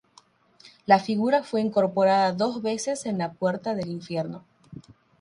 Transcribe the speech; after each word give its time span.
La 0.87 0.97
figura 0.97 1.43
fue 1.43 1.61
incorporada 1.61 2.31
dos 2.33 2.63
veces 2.63 3.05
en 3.05 3.19
La 3.19 3.33
Puerta 3.33 3.75
del 3.75 3.89
Infierno. 3.91 4.43